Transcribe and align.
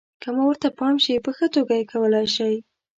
که 0.21 0.29
مو 0.35 0.43
ورته 0.47 0.69
پام 0.77 0.95
شي، 1.03 1.13
په 1.25 1.31
ښه 1.37 1.47
توګه 1.55 1.73
یې 1.79 1.89
کولای 1.91 2.25
شئ. 2.35 2.55